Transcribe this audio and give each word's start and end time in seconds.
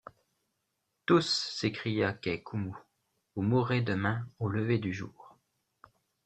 Tous, 1.05 1.27
s’écria 1.53 2.11
Kai-Koumou, 2.11 2.75
vous 3.35 3.43
mourrez 3.43 3.81
demain 3.81 4.25
au 4.39 4.49
lever 4.49 4.79
du 4.79 4.91
jour! 4.91 5.37